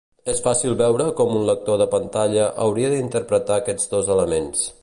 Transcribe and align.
És 0.31 0.39
fàcil 0.45 0.71
veure 0.79 1.05
com 1.19 1.35
un 1.41 1.45
lector 1.51 1.79
de 1.83 1.87
pantalla 1.93 2.49
hauria 2.65 2.93
d'interpretar 2.97 3.61
aquests 3.63 3.93
dos 3.97 4.15
elements. 4.19 4.71